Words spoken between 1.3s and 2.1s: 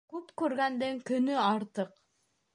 артыҡ.